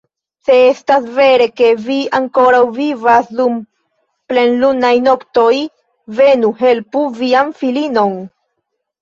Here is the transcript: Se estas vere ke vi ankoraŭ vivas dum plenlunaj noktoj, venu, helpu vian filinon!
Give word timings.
Se 0.45 0.53
estas 0.67 1.03
vere 1.17 1.45
ke 1.59 1.67
vi 1.87 1.97
ankoraŭ 2.19 2.61
vivas 2.77 3.29
dum 3.41 3.59
plenlunaj 4.33 4.93
noktoj, 5.09 5.53
venu, 6.23 6.51
helpu 6.65 7.05
vian 7.21 7.55
filinon! 7.63 8.19